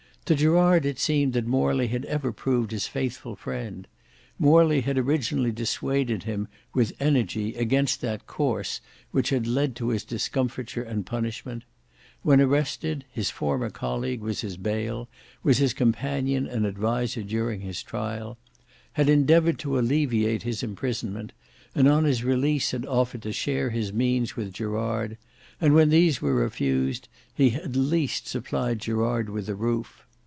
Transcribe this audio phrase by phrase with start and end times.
[0.25, 3.85] To Gerard it seemed that Morley had ever proved his faithful friend:
[4.39, 8.79] Morley had originally dissuaded him with energy against that course
[9.11, 11.65] which had led to his discomfiture and punishment;
[12.21, 15.09] when arrested, his former colleague was his bail,
[15.43, 18.37] was his companion and adviser during his trial;
[18.93, 21.33] had endeavoured to alleviate his imprisonment;
[21.75, 25.17] and on his release had offered to share his means with Gerard,
[25.59, 30.05] and when these were refused, he at least supplied Gerard with a roof.